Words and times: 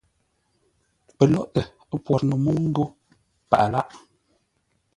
Pəlóghʼtə 1.17 1.59
pwor 2.03 2.21
no 2.27 2.35
mə́u 2.43 2.59
ńgó 2.69 2.85
paghʼə 3.49 3.67
lághʼ. 3.73 3.91